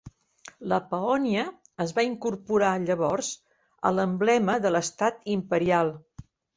[0.71, 1.43] La Pahònia
[1.85, 3.31] es va incorporar llavors
[3.85, 5.99] a l'emblema de l'estat imperial.